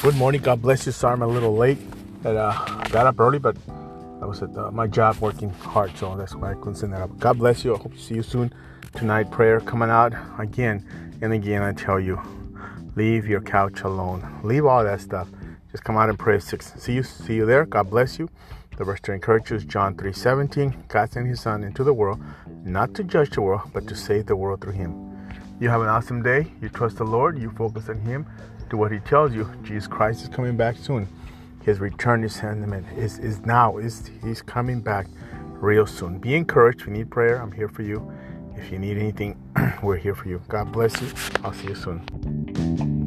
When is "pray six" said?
16.16-16.74